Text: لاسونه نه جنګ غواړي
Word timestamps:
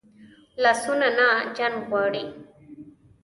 لاسونه 0.63 1.07
نه 1.17 1.27
جنګ 1.57 1.75
غواړي 1.89 2.25